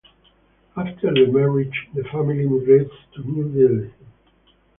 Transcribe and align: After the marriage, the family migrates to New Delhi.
After 0.75 1.13
the 1.13 1.27
marriage, 1.27 1.87
the 1.93 2.03
family 2.05 2.47
migrates 2.47 2.91
to 3.13 3.21
New 3.21 3.49
Delhi. 3.49 3.93